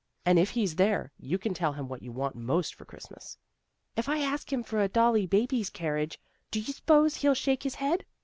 [0.25, 3.37] And, if he's there, you can tell him what you want most for Christmas.""
[3.95, 7.75] If I ask him for a dolly baby's carriage, do you s'pose he'll shake his
[7.75, 8.03] head?